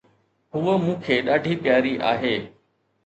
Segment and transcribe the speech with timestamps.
[0.53, 2.35] ھوءَ مون کي ڏاڍي پياري آھي.